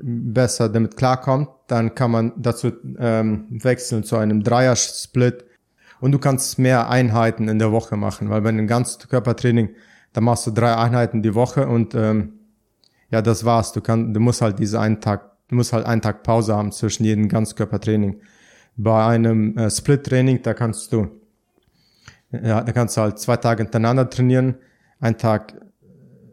besser 0.00 0.70
damit 0.70 0.96
klarkommt, 0.96 1.50
dann 1.66 1.94
kann 1.94 2.10
man 2.10 2.32
dazu 2.38 2.72
ähm, 2.98 3.48
wechseln 3.50 4.02
zu 4.02 4.16
einem 4.16 4.42
Dreier-Split 4.42 5.44
und 6.00 6.12
du 6.12 6.18
kannst 6.18 6.58
mehr 6.58 6.88
Einheiten 6.88 7.48
in 7.48 7.58
der 7.58 7.70
Woche 7.70 7.98
machen, 7.98 8.30
weil 8.30 8.40
bei 8.40 8.48
einem 8.48 8.66
Ganzkörpertraining, 8.66 9.74
da 10.14 10.22
machst 10.22 10.46
du 10.46 10.52
drei 10.52 10.74
Einheiten 10.74 11.20
die 11.20 11.34
Woche 11.34 11.68
und 11.68 11.94
ähm, 11.94 12.32
ja, 13.10 13.20
das 13.20 13.44
war's. 13.44 13.72
Du 13.72 13.82
kannst, 13.82 14.16
du 14.16 14.20
musst 14.20 14.40
halt 14.40 14.58
diese 14.58 14.80
einen 14.80 15.02
Tag, 15.02 15.32
du 15.48 15.56
musst 15.56 15.72
halt 15.72 15.86
einen 15.86 16.02
Tag 16.02 16.22
Pause 16.22 16.54
haben 16.54 16.72
zwischen 16.72 17.04
jedem 17.04 17.28
Ganzkörpertraining. 17.28 18.20
Bei 18.76 19.06
einem 19.06 19.56
äh, 19.56 19.70
Split-Training, 19.70 20.42
da 20.42 20.54
kannst 20.54 20.92
du, 20.92 21.08
ja, 22.32 22.62
da 22.62 22.72
kannst 22.72 22.96
du 22.96 23.02
halt 23.02 23.18
zwei 23.18 23.36
Tage 23.36 23.62
hintereinander 23.62 24.10
trainieren, 24.10 24.56
einen 25.00 25.16
Tag 25.16 25.54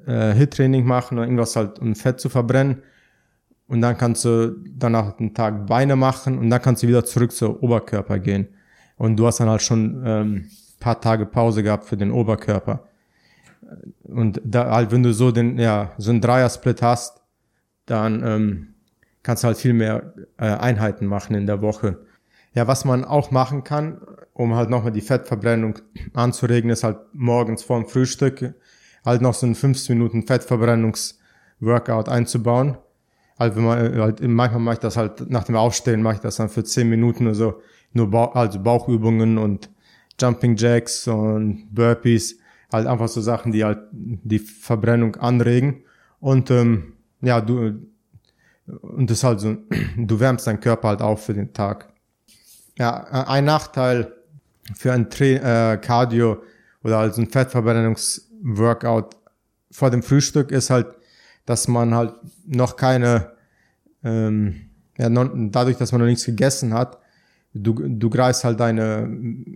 äh, 0.08 0.34
Hit-Training 0.34 0.86
machen 0.86 1.18
oder 1.18 1.25
irgendwas 1.25 1.56
halt, 1.56 1.80
um 1.80 1.96
Fett 1.96 2.20
zu 2.20 2.30
verbrennen 2.30 2.82
und 3.72 3.80
dann 3.80 3.98
kannst 3.98 4.25
du 4.25 4.58
danach 4.77 5.18
einen 5.18 5.34
Tag 5.34 5.65
Beine 5.65 5.96
machen 5.96 6.38
und 6.38 6.50
dann 6.50 6.62
kannst 6.62 6.84
du 6.84 6.89
wieder 6.89 7.06
zurück 7.06 7.32
zur 7.32 7.63
Oberkörper 7.63 8.20
gehen. 8.20 8.50
Und 8.98 9.15
du 9.15 9.25
hast 9.25 9.39
dann 9.39 9.48
halt 9.48 9.62
schon 9.62 10.03
ähm, 10.06 10.50
paar 10.82 11.00
Tage 11.00 11.25
Pause 11.25 11.63
gehabt 11.63 11.86
für 11.86 11.96
den 11.96 12.12
Oberkörper. 12.12 12.89
Und 14.03 14.41
da 14.44 14.70
halt, 14.70 14.91
wenn 14.91 15.03
du 15.03 15.13
so 15.13 15.32
den, 15.32 15.58
ja, 15.58 15.94
so 15.98 16.12
einen 16.12 16.20
Dreier-Split 16.20 16.82
hast, 16.82 17.22
dann 17.86 18.22
ähm, 18.25 18.71
kannst 19.24 19.44
halt 19.44 19.58
viel 19.58 19.74
mehr 19.74 20.13
äh, 20.38 20.46
Einheiten 20.46 21.06
machen 21.06 21.36
in 21.36 21.46
der 21.46 21.62
Woche. 21.62 22.00
Ja, 22.54 22.68
was 22.68 22.86
man 22.86 23.06
auch 23.06 23.32
machen 23.32 23.63
kann, 23.63 24.01
um 24.34 24.56
halt 24.56 24.70
nochmal 24.70 24.92
die 24.92 25.01
Fettverbrennung 25.01 25.80
anzuregen, 26.13 26.70
ist 26.70 26.84
halt 26.84 26.98
morgens 27.13 27.63
vorm 27.63 27.88
Frühstück 27.88 28.56
halt 29.06 29.22
noch 29.22 29.34
so 29.34 29.48
ein 29.48 29.56
15 29.56 29.98
Minuten 29.98 30.24
Fettverbrennungs-Workout 30.24 32.10
einzubauen. 32.10 32.78
Halt, 33.40 33.56
wenn 33.56 33.63
man, 33.63 34.00
halt, 34.00 34.22
manchmal 34.22 34.62
mache 34.62 34.75
ich 34.75 34.80
das 34.80 34.98
halt 34.98 35.30
nach 35.30 35.44
dem 35.44 35.56
Aufstehen, 35.56 36.01
mache 36.01 36.16
ich 36.16 36.20
das 36.22 36.36
dann 36.36 36.50
für 36.50 36.63
zehn 36.63 36.90
Minuten 36.90 37.25
oder 37.25 37.36
so, 37.36 37.62
nur 37.94 38.10
Bauch, 38.10 38.36
also 38.36 38.60
Bauchübungen 38.60 39.38
und 39.38 39.70
Jumping 40.20 40.56
Jacks 40.56 41.08
und 41.08 41.68
Burpees, 41.72 42.38
halt 42.72 42.86
einfach 42.86 43.08
so 43.08 43.22
Sachen, 43.22 43.51
die 43.51 43.63
halt 43.63 43.80
die 43.92 44.40
Verbrennung 44.40 45.16
anregen. 45.16 45.84
Und 46.20 46.51
ähm, 46.51 46.94
ja, 47.22 47.42
du 47.42 47.80
und 48.82 49.10
das 49.10 49.24
halt 49.24 49.40
so, 49.40 49.58
du 49.98 50.20
wärmst 50.20 50.48
deinen 50.48 50.60
Körper 50.60 50.90
halt 50.90 51.01
auf 51.01 51.25
für 51.25 51.34
den 51.34 51.54
Tag. 51.54 51.90
Ja, 52.78 53.04
ein 53.28 53.46
Nachteil 53.46 54.13
für 54.75 54.94
ein 54.94 55.10
Tra 55.10 55.74
äh, 55.74 55.78
Cardio 55.78 56.42
oder 56.84 57.00
also 57.00 57.22
ein 57.22 57.30
Fettverbrennungsworkout 57.30 59.10
vor 59.72 59.90
dem 59.90 60.04
Frühstück 60.04 60.51
ist 60.51 60.70
halt, 60.70 60.88
dass 61.46 61.68
man 61.68 61.94
halt 61.94 62.13
noch 62.46 62.75
keine, 62.75 63.32
ähm, 64.04 64.70
ja, 64.98 65.10
dadurch, 65.10 65.78
dass 65.78 65.92
man 65.92 66.01
noch 66.01 66.08
nichts 66.08 66.25
gegessen 66.25 66.74
hat, 66.74 67.00
du, 67.54 67.74
du 67.74 68.10
greifst 68.10 68.44
halt 68.44 68.60
deine 68.60 69.10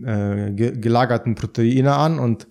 äh, 0.06 0.52
gelagerten 0.54 1.36
Proteine 1.36 1.96
an 1.96 2.20
und, 2.20 2.48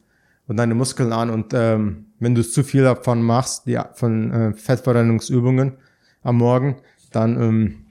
und 0.47 0.56
deine 0.56 0.75
Muskeln 0.75 1.12
an 1.12 1.30
und 1.30 1.52
ähm, 1.54 2.06
wenn 2.18 2.35
du 2.35 2.42
zu 2.42 2.62
viel 2.62 2.83
davon 2.83 3.23
machst, 3.23 3.66
die, 3.66 3.78
von 3.94 4.30
äh, 4.30 4.52
Fettverbrennungsübungen 4.54 5.73
am 6.24 6.38
Morgen, 6.38 6.76
dann 7.12 7.40
ähm, 7.40 7.86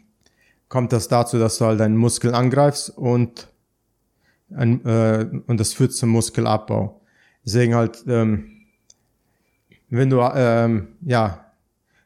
kommt 0.67 0.91
das 0.91 1.07
dazu, 1.07 1.39
dass 1.39 1.57
du 1.57 1.65
halt 1.65 1.79
deinen 1.79 1.95
Muskel 1.95 2.35
angreifst 2.35 2.89
und, 2.89 3.47
ein, 4.53 4.83
äh, 4.85 5.29
und 5.47 5.59
das 5.59 5.73
führt 5.73 5.93
zum 5.93 6.09
Muskelabbau. 6.09 7.01
Deswegen 7.45 7.75
halt, 7.75 8.03
ähm, 8.07 8.65
wenn 9.89 10.09
du, 10.09 10.19
ähm, 10.35 10.89
ja, 11.01 11.45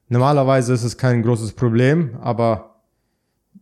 normalerweise 0.09 0.73
ist 0.73 0.83
es 0.83 0.97
kein 0.97 1.23
großes 1.23 1.53
Problem, 1.53 2.17
aber 2.21 2.81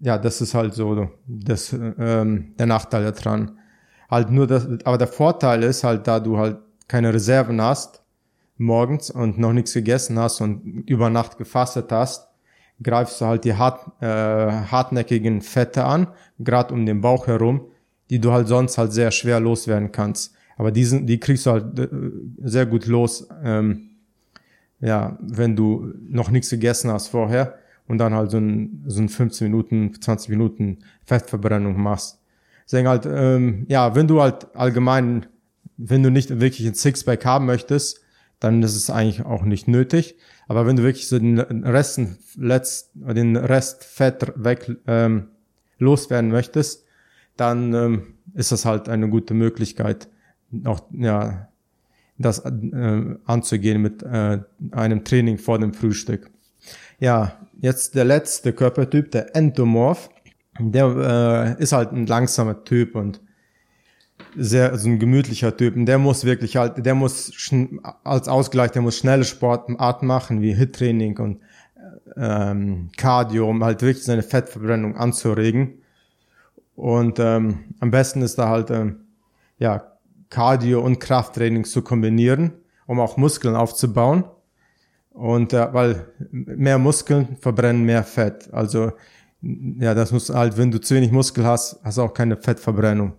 ja, 0.01 0.17
das 0.17 0.41
ist 0.41 0.53
halt 0.53 0.73
so 0.73 1.09
das, 1.25 1.71
ähm, 1.71 2.53
der 2.57 2.65
Nachteil 2.65 3.09
daran. 3.11 3.59
Halt 4.09 4.29
nur 4.29 4.47
das, 4.47 4.67
aber 4.83 4.97
der 4.97 5.07
Vorteil 5.07 5.63
ist 5.63 5.83
halt, 5.83 6.07
da 6.07 6.19
du 6.19 6.37
halt 6.37 6.57
keine 6.87 7.13
Reserven 7.13 7.61
hast 7.61 8.01
morgens 8.57 9.09
und 9.09 9.37
noch 9.37 9.53
nichts 9.53 9.73
gegessen 9.73 10.17
hast 10.19 10.41
und 10.41 10.83
über 10.87 11.09
Nacht 11.09 11.37
gefastet 11.37 11.91
hast, 11.91 12.27
greifst 12.81 13.21
du 13.21 13.25
halt 13.25 13.45
die 13.45 13.53
hart, 13.53 13.85
äh, 14.01 14.05
hartnäckigen 14.05 15.41
Fette 15.41 15.85
an, 15.85 16.07
gerade 16.39 16.73
um 16.73 16.85
den 16.85 17.01
Bauch 17.01 17.27
herum, 17.27 17.61
die 18.09 18.19
du 18.19 18.31
halt 18.31 18.47
sonst 18.47 18.77
halt 18.77 18.93
sehr 18.93 19.11
schwer 19.11 19.39
loswerden 19.39 19.91
kannst. 19.91 20.33
Aber 20.57 20.71
diesen, 20.71 21.05
die 21.07 21.19
kriegst 21.19 21.45
du 21.45 21.51
halt 21.51 21.79
äh, 21.79 21.87
sehr 22.43 22.65
gut 22.65 22.85
los, 22.85 23.27
ähm, 23.43 23.89
ja, 24.79 25.17
wenn 25.21 25.55
du 25.55 25.93
noch 26.07 26.29
nichts 26.29 26.49
gegessen 26.49 26.91
hast 26.91 27.07
vorher 27.07 27.55
und 27.87 27.97
dann 27.97 28.13
halt 28.13 28.31
so 28.31 28.37
ein, 28.37 28.83
so 28.87 29.01
ein 29.01 29.09
15 29.09 29.49
Minuten, 29.49 29.93
20 29.99 30.29
Minuten 30.29 30.79
Fettverbrennung 31.03 31.79
machst. 31.81 32.19
Deswegen 32.65 32.87
halt, 32.87 33.05
ähm, 33.05 33.65
ja, 33.69 33.95
wenn 33.95 34.07
du 34.07 34.21
halt 34.21 34.55
allgemein, 34.55 35.27
wenn 35.77 36.03
du 36.03 36.09
nicht 36.09 36.39
wirklich 36.39 36.67
ein 36.67 36.73
Sixpack 36.73 37.25
haben 37.25 37.45
möchtest, 37.45 38.01
dann 38.39 38.61
ist 38.63 38.75
es 38.75 38.89
eigentlich 38.89 39.25
auch 39.25 39.43
nicht 39.43 39.67
nötig. 39.67 40.15
Aber 40.47 40.65
wenn 40.65 40.75
du 40.75 40.83
wirklich 40.83 41.07
so 41.07 41.17
den 41.17 41.37
letzt, 42.37 42.91
den 42.93 43.35
Rest 43.35 43.83
Fett 43.83 44.33
weg 44.35 44.77
ähm, 44.87 45.27
loswerden 45.79 46.31
möchtest, 46.31 46.85
dann 47.37 47.73
ähm, 47.73 48.13
ist 48.33 48.51
das 48.51 48.65
halt 48.65 48.89
eine 48.89 49.09
gute 49.09 49.33
Möglichkeit, 49.33 50.07
auch 50.65 50.81
ja 50.91 51.49
das 52.17 52.39
äh, 52.39 53.15
anzugehen 53.25 53.81
mit 53.81 54.03
äh, 54.03 54.39
einem 54.71 55.03
Training 55.03 55.37
vor 55.37 55.59
dem 55.59 55.73
Frühstück. 55.73 56.29
Ja, 56.99 57.37
jetzt 57.59 57.95
der 57.95 58.05
letzte 58.05 58.53
Körpertyp, 58.53 59.11
der 59.11 59.35
Endomorph. 59.35 60.09
Der 60.57 61.57
äh, 61.57 61.61
ist 61.61 61.73
halt 61.73 61.91
ein 61.91 62.05
langsamer 62.05 62.63
Typ 62.63 62.95
und 62.95 63.19
sehr 64.37 64.77
so 64.77 64.89
ein 64.89 64.99
gemütlicher 64.99 65.55
Typ. 65.55 65.75
Und 65.75 65.85
der 65.85 65.97
muss 65.97 66.25
wirklich 66.25 66.57
halt, 66.57 66.85
der 66.85 66.95
muss 66.95 67.31
als 68.03 68.27
Ausgleich, 68.27 68.71
der 68.71 68.81
muss 68.81 68.97
schnelle 68.97 69.23
Sportarten 69.23 70.07
machen 70.07 70.41
wie 70.41 70.53
Hit-Training 70.53 71.17
und 71.17 71.39
ähm, 72.17 72.89
Cardio, 72.97 73.49
um 73.49 73.63
halt 73.63 73.81
wirklich 73.81 74.03
seine 74.03 74.23
Fettverbrennung 74.23 74.95
anzuregen. 74.95 75.81
Und 76.75 77.19
ähm, 77.19 77.59
am 77.79 77.91
besten 77.91 78.21
ist 78.21 78.37
da 78.37 78.49
halt 78.49 78.69
ähm, 78.69 78.97
ja 79.57 79.93
Cardio 80.29 80.81
und 80.81 80.99
Krafttraining 80.99 81.63
zu 81.63 81.81
kombinieren, 81.81 82.53
um 82.87 82.99
auch 82.99 83.17
Muskeln 83.17 83.55
aufzubauen. 83.55 84.25
Und 85.11 85.53
äh, 85.53 85.73
weil 85.73 86.07
mehr 86.31 86.77
Muskeln 86.77 87.37
verbrennen 87.39 87.85
mehr 87.85 88.03
Fett. 88.03 88.53
Also 88.53 88.91
ja, 89.41 89.93
das 89.93 90.11
muss 90.11 90.29
halt, 90.29 90.57
wenn 90.57 90.71
du 90.71 90.81
zu 90.81 90.95
wenig 90.95 91.11
Muskel 91.11 91.45
hast, 91.45 91.79
hast 91.83 91.99
auch 91.99 92.13
keine 92.13 92.35
Fettverbrennung. 92.35 93.13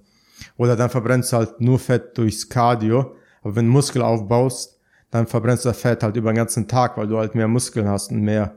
Oder 0.57 0.77
dann 0.77 0.91
verbrennst 0.91 1.33
du 1.33 1.37
halt 1.37 1.61
nur 1.61 1.79
Fett 1.79 2.17
durchs 2.19 2.49
Cardio. 2.49 3.17
Aber 3.43 3.57
wenn 3.57 3.67
du 3.67 3.73
Muskel 3.73 4.03
aufbaust, 4.03 4.79
dann 5.11 5.27
verbrennst 5.27 5.65
du 5.65 5.69
das 5.71 5.81
Fett 5.81 6.03
halt 6.03 6.17
über 6.17 6.33
den 6.33 6.37
ganzen 6.37 6.69
Tag, 6.69 6.97
weil 6.97 7.07
du 7.07 7.19
halt 7.19 7.35
mehr 7.35 7.49
Muskeln 7.49 7.89
hast 7.89 8.11
und 8.11 8.21
mehr 8.21 8.57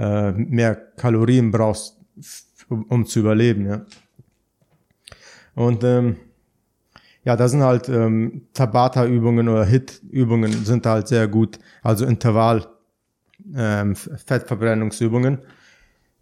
äh, 0.00 0.32
mehr 0.32 0.74
Kalorien 0.96 1.50
brauchst, 1.50 1.98
um 2.88 3.04
zu 3.04 3.20
überleben. 3.20 3.66
Ja. 3.66 3.84
Und 5.54 5.84
ähm, 5.84 6.16
ja, 7.24 7.36
da 7.36 7.48
sind 7.48 7.62
halt 7.62 7.88
ähm, 7.90 8.46
Tabata-Übungen 8.54 9.48
oder 9.48 9.64
Hit-Übungen 9.64 10.64
sind 10.64 10.86
halt 10.86 11.08
sehr 11.08 11.28
gut, 11.28 11.58
also 11.82 12.06
Intervall 12.06 12.66
ähm, 13.54 13.94
Fettverbrennungsübungen. 13.94 15.40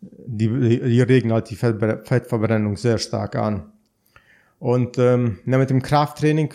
Die, 0.01 0.49
die 0.49 1.03
regen 1.03 1.33
halt 1.33 1.51
die 1.51 1.57
Fettverbrennung 1.57 2.77
sehr 2.77 2.99
stark 2.99 3.37
an. 3.37 3.73
Und 4.59 4.99
ähm, 4.99 5.39
ja, 5.47 5.59
mit 5.59 5.71
dem 5.71 5.83
Krafttraining 5.83 6.53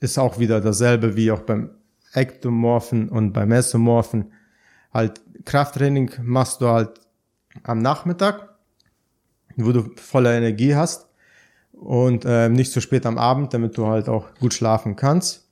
ist 0.00 0.18
auch 0.18 0.38
wieder 0.38 0.60
dasselbe 0.60 1.16
wie 1.16 1.30
auch 1.30 1.40
beim 1.40 1.70
Ektomorphen 2.12 3.08
und 3.08 3.32
beim 3.32 3.48
Mesomorphen. 3.48 4.32
Halt 4.92 5.20
Krafttraining 5.44 6.10
machst 6.22 6.60
du 6.60 6.68
halt 6.68 7.00
am 7.62 7.78
Nachmittag, 7.80 8.56
wo 9.56 9.72
du 9.72 9.90
voller 9.96 10.34
Energie 10.34 10.74
hast 10.74 11.08
und 11.72 12.24
äh, 12.24 12.48
nicht 12.48 12.72
so 12.72 12.80
spät 12.80 13.06
am 13.06 13.18
Abend, 13.18 13.52
damit 13.52 13.76
du 13.76 13.86
halt 13.86 14.08
auch 14.08 14.34
gut 14.40 14.54
schlafen 14.54 14.96
kannst. 14.96 15.48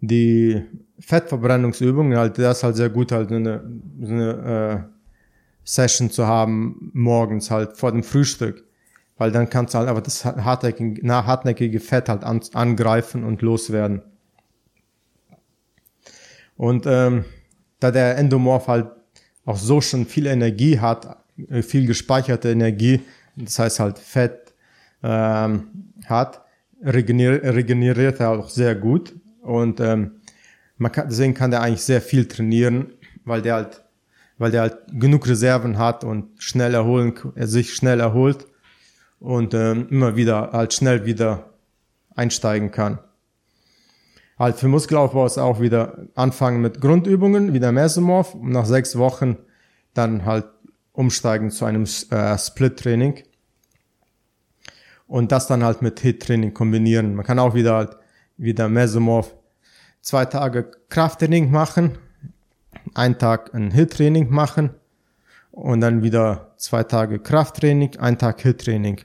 Die 0.00 0.62
Fettverbrennungsübungen, 0.98 2.18
halt, 2.18 2.38
das 2.38 2.58
ist 2.58 2.64
halt 2.64 2.76
sehr 2.76 2.90
gut, 2.90 3.12
halt 3.12 3.30
eine, 3.30 3.62
eine 4.00 4.88
äh, 4.88 4.92
Session 5.64 6.10
zu 6.10 6.26
haben 6.26 6.90
morgens 6.92 7.50
halt 7.50 7.76
vor 7.76 7.92
dem 7.92 8.02
Frühstück, 8.02 8.64
weil 9.18 9.30
dann 9.30 9.48
kannst 9.48 9.74
du 9.74 9.78
halt 9.78 9.88
aber 9.88 10.00
das 10.00 10.24
hartnäckige, 10.24 11.06
hartnäckige 11.08 11.80
Fett 11.80 12.08
halt 12.08 12.24
an, 12.24 12.40
angreifen 12.54 13.24
und 13.24 13.42
loswerden. 13.42 14.02
Und 16.56 16.86
ähm, 16.86 17.24
da 17.80 17.90
der 17.90 18.16
Endomorph 18.18 18.68
halt 18.68 18.90
auch 19.44 19.56
so 19.56 19.80
schon 19.80 20.06
viel 20.06 20.26
Energie 20.26 20.78
hat, 20.78 21.16
äh, 21.48 21.62
viel 21.62 21.86
gespeicherte 21.86 22.50
Energie, 22.50 23.00
das 23.36 23.58
heißt 23.58 23.80
halt 23.80 23.98
Fett 23.98 24.54
ähm, 25.02 25.92
hat, 26.06 26.42
regeneriert, 26.84 27.44
regeneriert 27.44 28.20
er 28.20 28.30
auch 28.30 28.48
sehr 28.48 28.74
gut 28.74 29.14
und 29.40 29.80
ähm, 29.80 30.20
man 30.78 30.92
kann, 30.92 31.08
deswegen 31.08 31.34
kann 31.34 31.50
der 31.50 31.62
eigentlich 31.62 31.82
sehr 31.82 32.00
viel 32.00 32.26
trainieren, 32.26 32.92
weil 33.24 33.42
der 33.42 33.54
halt, 33.54 33.82
weil 34.38 34.50
der 34.50 34.62
halt 34.62 34.78
genug 34.92 35.28
Reserven 35.28 35.78
hat 35.78 36.04
und 36.04 36.30
schnell 36.38 36.74
erholen, 36.74 37.14
er 37.34 37.46
sich 37.46 37.74
schnell 37.74 38.00
erholt 38.00 38.46
und 39.22 39.54
ähm, 39.54 39.86
immer 39.88 40.16
wieder 40.16 40.50
halt 40.52 40.74
schnell 40.74 41.06
wieder 41.06 41.50
einsteigen 42.14 42.72
kann. 42.72 42.98
Halt 44.38 44.56
für 44.56 44.66
Muskelaufbau 44.66 45.24
ist 45.24 45.38
auch 45.38 45.60
wieder 45.60 46.08
anfangen 46.16 46.60
mit 46.60 46.80
Grundübungen, 46.80 47.52
wieder 47.52 47.70
Mesomorph 47.70 48.34
und 48.34 48.50
nach 48.50 48.66
sechs 48.66 48.98
Wochen 48.98 49.36
dann 49.94 50.24
halt 50.24 50.46
umsteigen 50.92 51.50
zu 51.50 51.64
einem 51.64 51.84
äh, 52.10 52.36
Split-Training 52.36 53.22
und 55.06 55.30
das 55.30 55.46
dann 55.46 55.62
halt 55.62 55.82
mit 55.82 56.00
Hit-Training 56.00 56.52
kombinieren. 56.52 57.14
Man 57.14 57.24
kann 57.24 57.38
auch 57.38 57.54
wieder 57.54 57.76
halt 57.76 57.96
wieder 58.36 58.68
Mesomorph 58.68 59.32
zwei 60.00 60.24
Tage 60.24 60.68
Krafttraining 60.88 61.52
machen, 61.52 61.96
einen 62.94 63.18
Tag 63.18 63.54
ein 63.54 63.70
Hit-Training 63.70 64.30
machen 64.30 64.70
und 65.52 65.80
dann 65.80 66.02
wieder 66.02 66.54
zwei 66.56 66.82
Tage 66.82 67.20
Krafttraining, 67.20 67.98
einen 67.98 68.18
Tag 68.18 68.40
Hit-Training. 68.40 69.02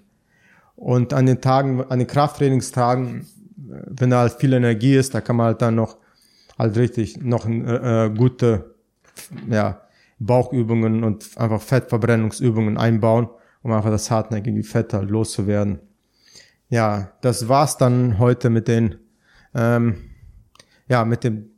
Und 0.77 1.11
an 1.13 1.25
den 1.25 1.41
Tagen, 1.41 1.83
an 1.83 1.99
den 1.99 2.07
Krafttrainingstagen, 2.07 3.27
wenn 3.57 4.11
da 4.11 4.19
halt 4.19 4.33
viel 4.33 4.53
Energie 4.53 4.95
ist, 4.95 5.13
da 5.13 5.21
kann 5.21 5.35
man 5.35 5.47
halt 5.47 5.61
dann 5.61 5.75
noch 5.75 5.97
halt 6.57 6.77
richtig 6.77 7.17
noch 7.21 7.47
äh, 7.47 8.05
äh, 8.05 8.09
gute 8.09 8.75
ja, 9.49 9.81
Bauchübungen 10.19 11.03
und 11.03 11.37
einfach 11.37 11.61
Fettverbrennungsübungen 11.61 12.77
einbauen, 12.77 13.27
um 13.63 13.71
einfach 13.71 13.89
das 13.89 14.09
hartnäckige 14.09 14.63
Fett 14.63 14.93
halt 14.93 15.09
loszuwerden. 15.09 15.79
Ja, 16.69 17.11
das 17.21 17.49
war's 17.49 17.77
dann 17.77 18.19
heute 18.19 18.49
mit 18.49 18.67
den 18.67 18.95
ähm, 19.55 19.95
ja, 20.87 21.03
mit 21.03 21.23
dem 21.23 21.49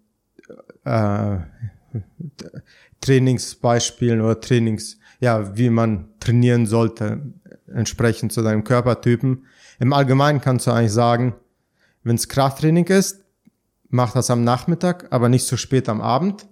äh, 0.85 1.37
Trainingsbeispielen 3.01 4.21
oder 4.21 4.39
Trainings, 4.39 4.97
ja, 5.19 5.55
wie 5.57 5.69
man 5.69 6.09
trainieren 6.19 6.65
sollte, 6.65 7.33
entsprechend 7.73 8.31
zu 8.33 8.41
deinem 8.41 8.63
Körpertypen. 8.63 9.45
Im 9.79 9.93
Allgemeinen 9.93 10.41
kannst 10.41 10.67
du 10.67 10.71
eigentlich 10.71 10.93
sagen, 10.93 11.35
wenn 12.03 12.15
es 12.15 12.29
Krafttraining 12.29 12.85
ist, 12.85 13.23
mach 13.89 14.13
das 14.13 14.29
am 14.29 14.43
Nachmittag, 14.43 15.07
aber 15.11 15.29
nicht 15.29 15.45
so 15.45 15.57
spät 15.57 15.89
am 15.89 16.01
Abend. 16.01 16.47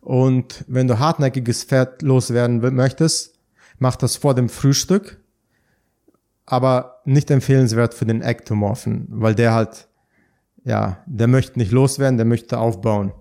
Und 0.00 0.64
wenn 0.68 0.88
du 0.88 0.98
hartnäckiges 0.98 1.64
Fett 1.64 2.02
loswerden 2.02 2.60
möchtest, 2.74 3.38
mach 3.78 3.96
das 3.96 4.16
vor 4.16 4.34
dem 4.34 4.48
Frühstück, 4.48 5.20
aber 6.46 7.00
nicht 7.04 7.30
empfehlenswert 7.30 7.94
für 7.94 8.06
den 8.06 8.22
Ektomorphen, 8.22 9.06
weil 9.10 9.34
der 9.34 9.54
halt 9.54 9.88
ja, 10.68 11.02
der 11.06 11.28
möchte 11.28 11.58
nicht 11.58 11.72
loswerden, 11.72 12.18
der 12.18 12.26
möchte 12.26 12.58
aufbauen. 12.58 13.12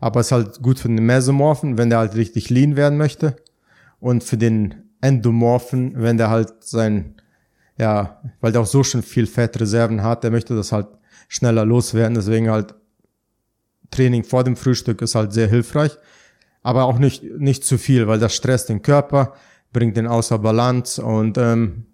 Aber 0.00 0.20
es 0.20 0.28
ist 0.28 0.32
halt 0.32 0.62
gut 0.62 0.78
für 0.78 0.88
den 0.88 1.04
Mesomorphen, 1.04 1.76
wenn 1.76 1.90
der 1.90 1.98
halt 1.98 2.14
richtig 2.14 2.48
lean 2.48 2.76
werden 2.76 2.96
möchte. 2.96 3.34
Und 3.98 4.22
für 4.22 4.36
den 4.36 4.89
Endomorphen, 5.00 5.94
wenn 5.96 6.16
der 6.16 6.30
halt 6.30 6.52
sein, 6.60 7.14
ja, 7.78 8.20
weil 8.40 8.52
der 8.52 8.60
auch 8.60 8.66
so 8.66 8.82
schon 8.84 9.02
viel 9.02 9.26
Fettreserven 9.26 10.02
hat, 10.02 10.24
der 10.24 10.30
möchte 10.30 10.54
das 10.54 10.72
halt 10.72 10.88
schneller 11.28 11.64
loswerden. 11.64 12.14
Deswegen 12.14 12.50
halt 12.50 12.74
Training 13.90 14.24
vor 14.24 14.44
dem 14.44 14.56
Frühstück 14.56 15.02
ist 15.02 15.14
halt 15.14 15.32
sehr 15.32 15.48
hilfreich. 15.48 15.96
Aber 16.62 16.84
auch 16.84 16.98
nicht, 16.98 17.22
nicht 17.22 17.64
zu 17.64 17.78
viel, 17.78 18.06
weil 18.06 18.18
das 18.18 18.34
stresst 18.34 18.68
den 18.68 18.82
Körper, 18.82 19.34
bringt 19.72 19.96
den 19.96 20.06
außer 20.06 20.38
Balance 20.38 21.02
und 21.02 21.38
ähm, 21.38 21.86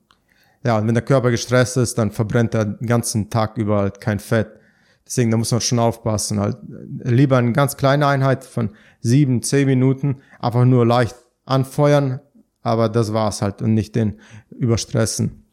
ja, 0.65 0.79
und 0.79 0.89
wenn 0.89 0.95
der 0.95 1.05
Körper 1.05 1.31
gestresst 1.31 1.77
ist, 1.77 1.97
dann 1.97 2.11
verbrennt 2.11 2.53
er 2.55 2.65
den 2.65 2.89
ganzen 2.89 3.31
Tag 3.31 3.57
über 3.57 3.79
halt 3.79 4.01
kein 4.01 4.19
Fett. 4.19 4.49
Deswegen, 5.07 5.31
da 5.31 5.37
muss 5.37 5.53
man 5.53 5.61
schon 5.61 5.79
aufpassen. 5.79 6.41
Halt 6.41 6.57
lieber 7.05 7.37
eine 7.37 7.53
ganz 7.53 7.77
kleine 7.77 8.09
Einheit 8.09 8.43
von 8.45 8.71
sieben, 9.01 9.43
zehn 9.43 9.67
Minuten, 9.67 10.17
einfach 10.41 10.65
nur 10.65 10.85
leicht 10.85 11.15
anfeuern, 11.45 12.19
aber 12.67 12.89
das 12.89 13.13
war's 13.13 13.43
halt 13.43 13.63
und 13.63 13.75
nicht 13.75 13.95
den 13.95 14.21
überstressen. 14.51 15.45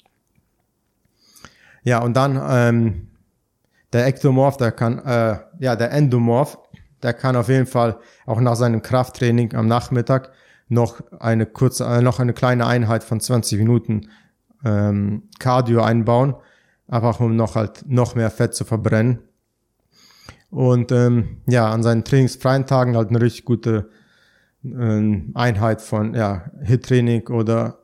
Ja, 1.84 2.00
und 2.00 2.16
dann 2.16 2.42
ähm, 2.50 3.08
der 3.94 4.08
Ektomorph, 4.08 4.58
der 4.58 4.72
kann, 4.72 5.00
äh, 5.00 5.38
ja, 5.60 5.76
der 5.76 5.92
Endomorph, 5.92 6.58
der 7.04 7.14
kann 7.14 7.36
auf 7.36 7.50
jeden 7.50 7.68
Fall 7.68 8.00
auch 8.26 8.40
nach 8.40 8.56
seinem 8.56 8.82
Krafttraining 8.82 9.54
am 9.54 9.68
Nachmittag 9.68 10.32
noch 10.70 11.02
eine 11.20 11.46
kurze, 11.46 11.86
äh, 11.86 12.02
noch 12.02 12.20
eine 12.20 12.34
kleine 12.34 12.66
Einheit 12.66 13.04
von 13.04 13.20
20 13.20 13.60
Minuten 13.60 14.10
ähm, 14.66 15.30
Cardio 15.40 15.84
einbauen, 15.84 16.36
einfach 16.88 17.20
um 17.20 17.36
noch 17.36 17.56
halt 17.56 17.84
noch 17.88 18.16
mehr 18.16 18.32
Fett 18.32 18.56
zu 18.56 18.66
verbrennen. 18.66 19.20
Und 20.50 20.92
ähm, 20.92 21.42
ja, 21.48 21.70
an 21.70 21.84
seinen 21.84 22.04
trainingsfreien 22.04 22.66
Tagen 22.66 22.96
halt 22.96 23.10
eine 23.10 23.22
richtig 23.22 23.46
gute 23.46 23.90
Einheit 24.64 25.82
von 25.82 26.14
ja, 26.14 26.46
Hit-Training 26.62 27.28
oder 27.28 27.80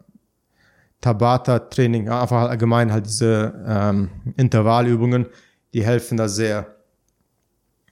Tabata-Training, 1.02 2.10
einfach 2.10 2.50
allgemein 2.50 2.92
halt 2.92 3.06
diese 3.06 3.54
ähm, 3.66 4.10
Intervallübungen, 4.38 5.28
die 5.74 5.84
helfen 5.84 6.18
da 6.18 6.28
sehr 6.28 6.76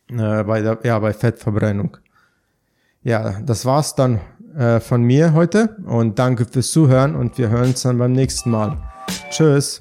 äh, 0.09 0.43
bei 0.43 0.61
der, 0.61 0.79
ja, 0.83 0.99
bei 0.99 1.13
Fettverbrennung. 1.13 1.97
Ja, 3.03 3.39
das 3.41 3.65
war's 3.65 3.95
dann 3.95 4.19
äh, 4.57 4.79
von 4.79 5.03
mir 5.03 5.33
heute 5.33 5.77
und 5.85 6.19
danke 6.19 6.45
fürs 6.45 6.71
Zuhören 6.71 7.15
und 7.15 7.37
wir 7.37 7.49
hören 7.49 7.69
uns 7.69 7.83
dann 7.83 7.97
beim 7.97 8.11
nächsten 8.11 8.51
Mal. 8.51 8.77
Tschüss. 9.29 9.79